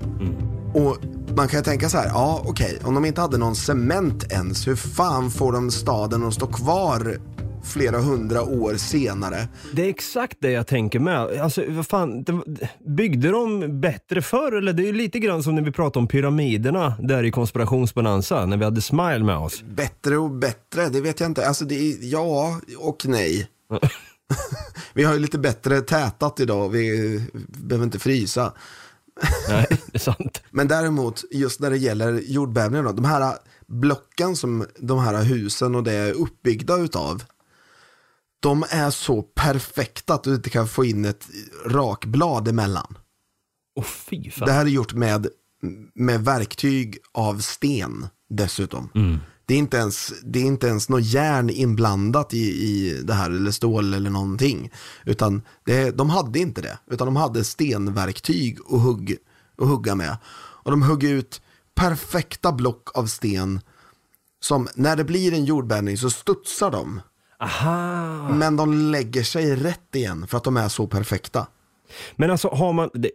[0.75, 0.97] Och
[1.37, 4.69] man kan ju tänka så här, ja okej, om de inte hade någon cement ens,
[4.69, 7.19] hur fan får de staden att stå kvar
[7.65, 9.49] flera hundra år senare?
[9.73, 11.41] Det är exakt det jag tänker med.
[11.41, 12.41] Alltså, vad fan, det,
[12.87, 14.53] byggde de bättre förr?
[14.53, 18.47] Eller det är ju lite grann som när vi pratade om pyramiderna där i konspirationsbonanza,
[18.47, 19.63] när vi hade Smile med oss.
[19.63, 21.49] Bättre och bättre, det vet jag inte.
[21.49, 23.49] Alltså det är ja och nej.
[24.95, 28.53] vi har ju lite bättre tätat idag, vi behöver inte frysa.
[29.49, 30.43] Nej, det är sant.
[30.51, 33.35] Men däremot, just när det gäller jordbävningar, då, de här
[33.67, 37.23] blocken som de här husen och det är uppbyggda utav,
[38.41, 41.29] de är så perfekta att du inte kan få in ett
[41.67, 42.99] rakblad emellan.
[43.77, 44.47] Åh fy fan.
[44.47, 45.27] Det här är gjort med,
[45.95, 48.89] med verktyg av sten dessutom.
[49.47, 53.31] Det, är inte ens, det är inte ens något järn inblandat i, i det här,
[53.31, 54.71] eller stål eller någonting.
[55.05, 59.17] Utan det, de hade inte det, utan de hade stenverktyg att, hugg,
[59.59, 60.17] att hugga med.
[60.63, 61.43] Och de högg ut
[61.75, 63.61] perfekta block av sten
[64.41, 67.01] som när det blir en jordbävning så studsar de.
[67.41, 68.29] Aha.
[68.35, 71.47] Men de lägger sig rätt igen för att de är så perfekta.
[72.17, 73.11] Men alltså har man, det,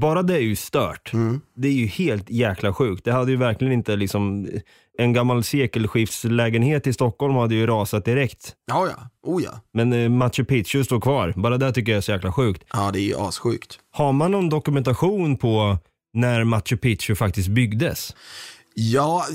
[0.00, 1.12] bara det är ju stört.
[1.12, 1.40] Mm.
[1.56, 3.04] Det är ju helt jäkla sjukt.
[3.04, 4.48] Det hade ju verkligen inte liksom,
[4.98, 8.54] en gammal sekelskiftslägenhet i Stockholm hade ju rasat direkt.
[8.66, 9.30] Ja, ja.
[9.30, 9.60] Oh ja.
[9.72, 11.32] Men eh, Machu Picchu står kvar.
[11.36, 12.64] Bara det tycker jag är så jäkla sjukt.
[12.72, 13.78] Ja, det är ju assjukt.
[13.90, 15.78] Har man någon dokumentation på
[16.12, 18.14] när Machu Picchu faktiskt byggdes?
[18.80, 19.26] Ja,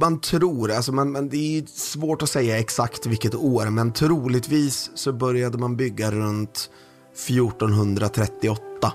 [0.00, 4.90] man tror, alltså man, man, det är svårt att säga exakt vilket år, men troligtvis
[4.94, 6.70] så började man bygga runt
[7.28, 8.92] 1438.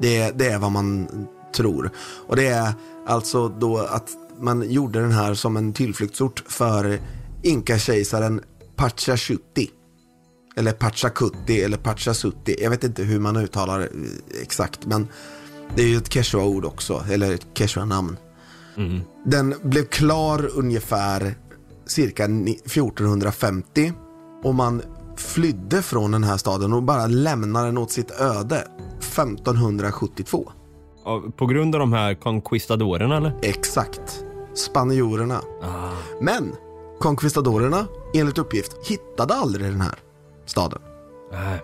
[0.00, 1.08] Det, det är vad man
[1.56, 1.90] tror.
[2.26, 2.72] Och det är
[3.06, 7.00] alltså då att man gjorde den här som en tillflyktsort för
[7.42, 8.40] Inka-kejsaren
[8.76, 9.70] Pachacuti.
[10.56, 12.56] Eller Pachacuti eller Pachasutti.
[12.62, 13.88] Jag vet inte hur man uttalar det
[14.42, 15.08] exakt, men
[15.76, 18.16] det är ju ett quechua-ord också, eller ett quechua-namn.
[19.24, 21.34] Den blev klar ungefär
[21.86, 23.92] cirka ni- 1450
[24.44, 24.82] och man
[25.16, 28.64] flydde från den här staden och bara lämnade den åt sitt öde
[29.00, 30.52] 1572.
[31.04, 33.32] Ja, På grund av de här conquistadorerna eller?
[33.42, 34.24] Exakt.
[34.54, 35.40] Spanjorerna.
[36.20, 36.52] Men
[37.00, 39.94] conquistadorerna, enligt uppgift, hittade aldrig den här
[40.46, 40.78] staden.
[41.32, 41.60] Nej.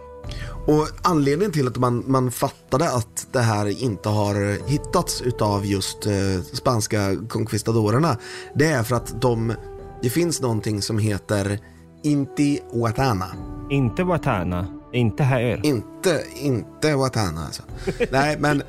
[0.67, 6.07] Och anledningen till att man, man fattade att det här inte har hittats utav just
[6.07, 8.17] eh, spanska conquistadorerna,
[8.55, 9.55] det är för att de,
[10.03, 11.59] det finns någonting som heter
[12.03, 13.27] Intihuatana.
[13.71, 15.61] Inte Watana, inte här.
[15.67, 17.62] Inte, inte Huatana alltså.
[18.11, 18.62] Nej, men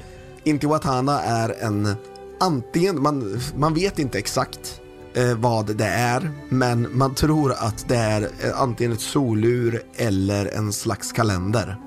[0.43, 1.95] Intihuatana är en,
[2.39, 4.81] antingen, man, man vet inte exakt
[5.19, 10.45] eh, vad det är, men man tror att det är eh, antingen ett solur eller
[10.45, 11.77] en slags kalender.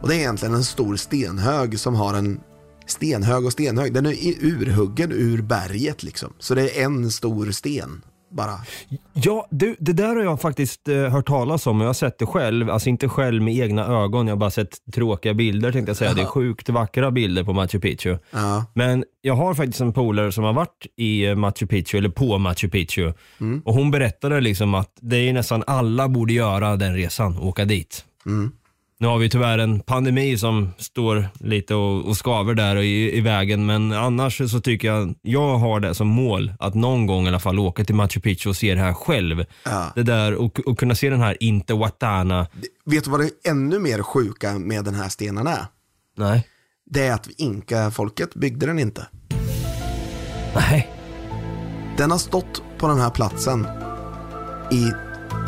[0.00, 2.40] Och det är egentligen en stor stenhög som har en
[2.86, 3.94] stenhög och stenhög.
[3.94, 6.32] Den är urhuggen ur berget liksom.
[6.38, 8.52] Så det är en stor sten bara.
[9.12, 12.18] Ja, du, det där har jag faktiskt eh, hört talas om och jag har sett
[12.18, 12.70] det själv.
[12.70, 16.14] Alltså inte själv med egna ögon, jag har bara sett tråkiga bilder tänkte jag säga.
[16.14, 18.18] Det är sjukt vackra bilder på Machu Picchu.
[18.30, 18.64] Ja.
[18.74, 22.38] Men jag har faktiskt en polare som har varit i eh, Machu Picchu, eller på
[22.38, 23.12] Machu Picchu.
[23.64, 28.04] Och hon berättade liksom att det är nästan alla borde göra den resan, åka dit.
[29.00, 33.16] Nu har vi tyvärr en pandemi som står lite och, och skaver där och i,
[33.16, 37.24] i vägen, men annars så tycker jag, jag har det som mål att någon gång
[37.24, 39.44] i alla fall åka till Machu Picchu och se det här själv.
[39.64, 39.92] Ja.
[39.94, 42.46] Det där och, och kunna se den här Intihuatana.
[42.84, 45.66] Vet du vad det är ännu mer sjuka med den här stenen är?
[46.16, 46.46] Nej.
[46.90, 49.06] Det är att inka-folket byggde den inte.
[50.54, 50.90] Nej.
[51.96, 53.66] Den har stått på den här platsen
[54.72, 54.92] i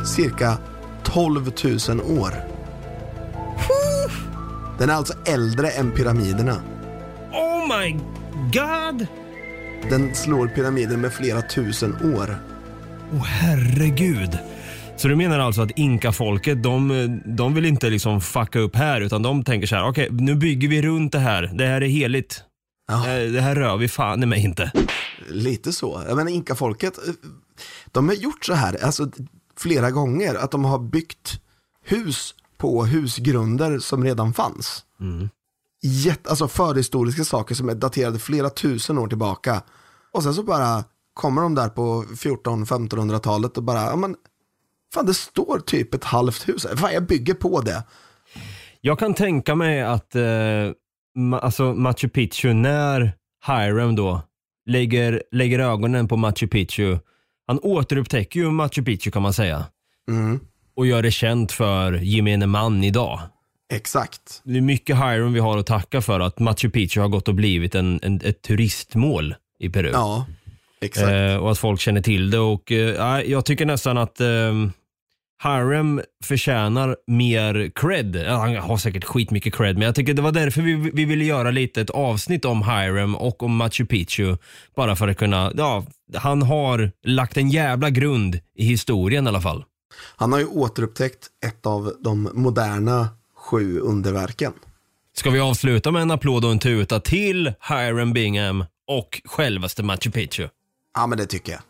[0.07, 0.59] cirka
[1.03, 1.53] 12
[1.89, 2.50] 000 år.
[4.81, 6.63] Den är alltså äldre än pyramiderna.
[7.33, 7.93] Oh my
[8.53, 9.07] god!
[9.91, 12.37] Den slår pyramiden med flera tusen år.
[13.13, 14.39] Åh herregud.
[14.97, 19.23] Så du menar alltså att inkafolket, de, de vill inte liksom fucka upp här utan
[19.23, 21.51] de tänker så här, okej nu bygger vi runt det här.
[21.55, 22.43] Det här är heligt.
[22.89, 23.09] Ja.
[23.09, 24.73] Eh, Det här rör vi fan i mig inte.
[25.29, 26.03] Lite så.
[26.09, 27.15] Jag menar inkafolket, eh,
[27.93, 29.11] de har gjort så här alltså,
[29.59, 30.35] flera gånger.
[30.35, 31.41] Att de har byggt
[31.85, 34.85] hus på husgrunder som redan fanns.
[35.83, 39.63] Jätte, alltså förhistoriska saker som är daterade flera tusen år tillbaka.
[40.13, 44.17] Och sen så bara kommer de där på 14-1500-talet och bara, ja men,
[44.95, 46.77] fan det står typ ett halvt hus här.
[46.77, 47.85] Fan jag bygger på det.
[48.81, 50.21] Jag kan tänka mig att eh,
[51.19, 53.13] ma- alltså Machu Picchu, när
[53.47, 54.23] Hiram då
[54.67, 56.99] lägger, lägger ögonen på Machu Picchu,
[57.47, 59.65] han återupptäcker ju Machu Picchu kan man säga.
[60.09, 60.41] Mm,
[60.77, 63.21] Och gör det känt för gemene man idag.
[63.73, 64.43] exakt.
[64.45, 67.35] Det är mycket Hiram vi har att tacka för att Machu Picchu har gått och
[67.35, 69.91] blivit en, en, ett turistmål i Peru.
[69.93, 70.27] Ja,
[70.81, 71.09] exakt.
[71.09, 72.39] Eh, och att folk känner till det.
[72.39, 74.53] Och, eh, jag tycker nästan att eh,
[75.43, 78.17] Hiram förtjänar mer cred.
[78.27, 81.51] Han har säkert skitmycket cred, men jag tycker det var därför vi, vi ville göra
[81.51, 84.37] lite ett avsnitt om Hiram och om Machu Picchu.
[84.77, 89.41] Bara för att kunna, ja, han har lagt en jävla grund i historien i alla
[89.41, 89.65] fall.
[90.17, 94.53] Han har ju återupptäckt ett av de moderna sju underverken.
[95.17, 100.11] Ska vi avsluta med en applåd och en tuta till Hiram Bingham och självaste Machu
[100.11, 100.49] Picchu?
[100.95, 101.61] Ja, men det tycker jag.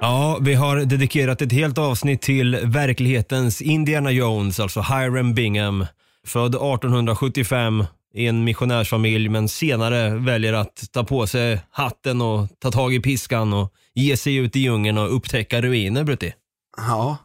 [0.00, 5.86] Ja, vi har dedikerat ett helt avsnitt till verklighetens Indiana Jones, alltså Hiram Bingham.
[6.26, 7.84] Född 1875
[8.14, 13.00] i en missionärsfamilj men senare väljer att ta på sig hatten och ta tag i
[13.00, 16.34] piskan och ge sig ut i djungeln och upptäcka ruiner, Brutti.
[16.76, 17.16] Ja,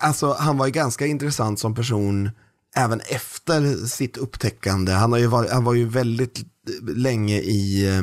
[0.00, 2.30] alltså han var ju ganska intressant som person
[2.76, 4.92] även efter sitt upptäckande.
[4.92, 6.40] Han, har ju varit, han var ju väldigt
[6.96, 8.02] länge i, eh,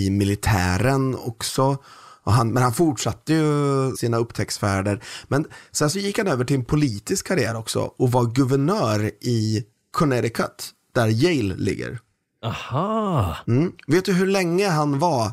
[0.00, 1.76] i militären också.
[2.24, 5.02] Och han, men han fortsatte ju sina upptäcktsfärder.
[5.28, 9.64] Men sen så gick han över till en politisk karriär också och var guvernör i
[9.90, 11.98] Connecticut, där Yale ligger.
[12.44, 13.36] Aha.
[13.48, 13.72] Mm.
[13.86, 15.30] Vet du hur länge han var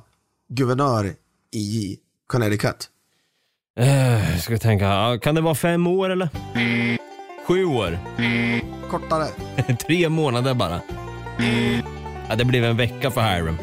[0.49, 1.13] guvernör
[1.53, 1.97] i
[2.27, 2.89] Connecticut?
[3.79, 6.29] Eh, ska jag tänka, kan det vara fem år eller?
[7.47, 7.99] Sju år?
[8.89, 9.27] Kortare.
[9.87, 10.81] Tre månader bara.
[12.29, 13.57] Ja, det blev en vecka för Hiram.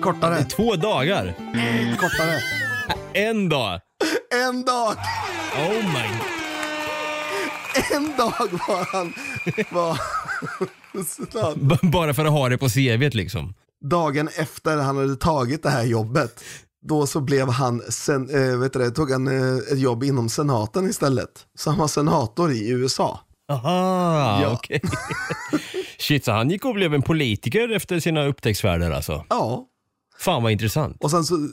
[0.00, 0.44] Kortare.
[0.44, 1.34] Två dagar?
[1.98, 2.40] Kortare.
[3.12, 3.80] En dag?
[4.48, 4.96] En dag.
[5.56, 6.08] Oh my...
[7.96, 9.12] En dag var han...
[11.56, 13.54] B- Bara för att ha det på CVt liksom.
[13.84, 16.44] dagen efter han hade tagit det här jobbet,
[16.86, 20.28] då så blev han, sen, eh, vet du det, tog han eh, ett jobb inom
[20.28, 21.46] senaten istället.
[21.58, 23.20] Så han var senator i USA.
[23.48, 24.52] Aha, Ja.
[24.52, 24.80] okej.
[25.98, 29.24] Shit, så han gick och blev en politiker efter sina upptäcktsfärder alltså.
[29.28, 29.66] Ja,
[30.18, 30.96] Fan vad intressant.
[31.04, 31.48] och sen så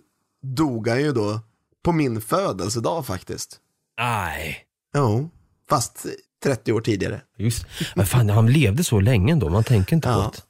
[0.56, 1.40] dog han ju då
[1.86, 3.58] på min födelsedag faktiskt.
[4.00, 4.58] Nej.
[4.96, 5.30] Jo,
[5.70, 6.06] fast
[6.44, 7.22] 30 år tidigare.
[7.38, 7.66] Just
[7.96, 10.32] Men fan, han levde så länge ändå, man tänker inte på Ja.
[10.36, 10.42] det.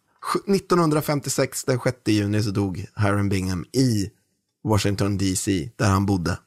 [0.55, 4.09] 1956, den 6 juni, så dog Hiram Bingham i
[4.63, 6.37] Washington DC, där han bodde.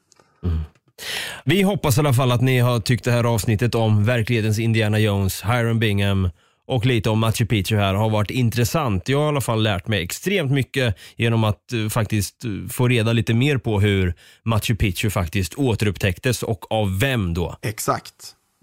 [1.45, 4.99] Vi hoppas i alla fall att ni har tyckt det här avsnittet om verklighetens Indiana
[4.99, 6.29] Jones, Hiram Bingham
[6.67, 9.09] och lite om Machu Picchu här har varit intressant.
[9.09, 12.87] Jag har i alla fall lärt mig extremt mycket genom att eh, faktiskt eh, få
[12.87, 17.55] reda lite mer på hur Machu Picchu faktiskt återupptäcktes och av vem då.
[17.61, 18.13] Exakt.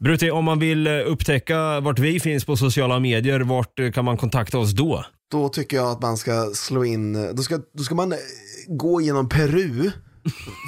[0.02, 4.04] Brutti, om man vill eh, upptäcka vart vi finns på sociala medier, vart eh, kan
[4.04, 5.04] man kontakta oss då?
[5.30, 8.18] Då tycker jag att man ska slå in, då ska, då ska man eh,
[8.68, 9.90] gå genom Peru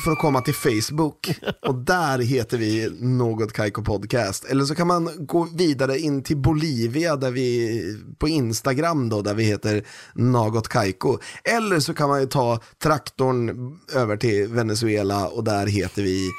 [0.05, 1.31] för att komma till Facebook.
[1.67, 4.45] Och där heter vi Något Kaiko Podcast.
[4.45, 7.83] Eller så kan man gå vidare in till Bolivia där vi,
[8.19, 11.19] på Instagram då, där vi heter Något Kaiko.
[11.45, 16.31] Eller så kan man ju ta traktorn över till Venezuela och där heter vi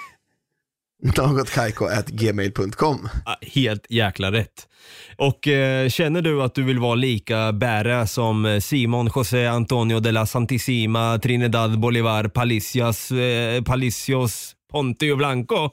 [1.03, 3.09] Någotkaiko.gmail.com.
[3.25, 4.67] Ah, helt jäkla rätt.
[5.15, 9.99] Och eh, känner du att du vill vara lika bära som eh, Simon José Antonio
[9.99, 15.69] de la Santissima Trinidad Bolivar Palicias, eh, Palicios Pontio Blanco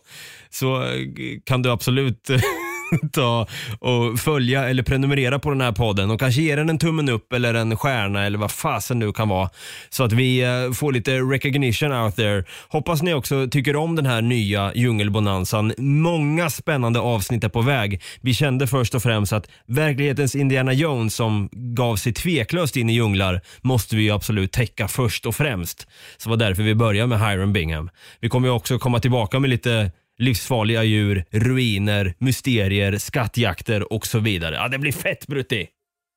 [0.51, 0.89] så eh,
[1.45, 2.31] kan du absolut
[3.13, 3.47] ta
[3.79, 7.33] och följa eller prenumerera på den här podden och kanske ge den en tummen upp
[7.33, 9.51] eller en stjärna eller vad fasen nu kan vara.
[9.91, 12.45] Så att vi eh, får lite recognition out there.
[12.69, 15.73] Hoppas ni också tycker om den här nya djungelbonanzan.
[15.79, 18.03] Många spännande avsnitt är på väg.
[18.21, 22.93] Vi kände först och främst att verklighetens Indiana Jones som gav sig tveklöst in i
[22.93, 25.81] djunglar måste vi ju absolut täcka först och främst.
[26.17, 27.91] Så det var därför vi började med Hiram Bingham.
[28.21, 34.19] Vi kommer ju också komma tillbaka med lite livsfarliga djur, ruiner, mysterier, skattjakter och så
[34.19, 34.55] vidare.
[34.55, 35.67] Ja, det blir fett Brutti!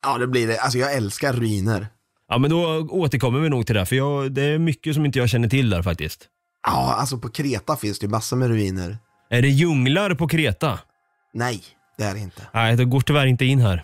[0.05, 0.59] Ja, det blir det.
[0.59, 1.87] Alltså jag älskar ruiner.
[2.29, 5.19] Ja, men då återkommer vi nog till det, för jag, det är mycket som inte
[5.19, 6.27] jag känner till där faktiskt.
[6.67, 8.97] Ja, alltså på Kreta finns det ju massor med ruiner.
[9.29, 10.79] Är det djunglar på Kreta?
[11.33, 11.61] Nej,
[11.97, 12.41] det är det inte.
[12.53, 13.81] Nej, det går tyvärr inte in här.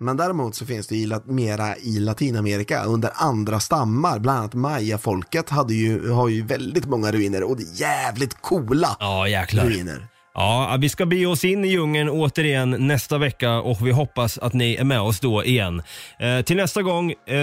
[0.00, 4.18] Men däremot så finns det lat- mera i Latinamerika under andra stammar.
[4.18, 8.96] Bland annat mayafolket hade ju, har ju väldigt många ruiner och det är jävligt coola
[9.00, 9.64] Ja, jäklar.
[9.64, 10.06] ruiner.
[10.34, 14.52] Ja, vi ska bege oss in i djungeln återigen nästa vecka och vi hoppas att
[14.52, 15.82] ni är med oss då igen.
[16.20, 17.36] Eh, till nästa gång eh,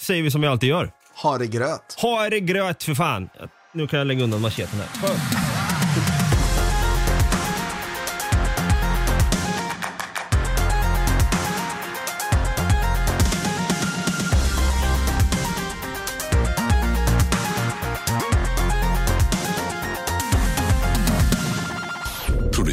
[0.00, 0.90] säger vi som vi alltid gör.
[1.22, 1.96] Ha det gröt.
[2.02, 3.28] Ha det gröt för fan!
[3.72, 5.59] Nu kan jag lägga undan macheten här.